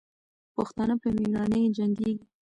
پښتانه 0.55 0.95
په 1.01 1.07
میړانې 1.15 1.61
جنګېږي. 1.77 2.25